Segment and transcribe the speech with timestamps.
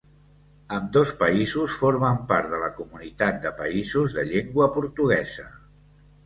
[0.75, 5.47] Ambdós països formen part de la Comunitat de Països de Llengua Portuguesa.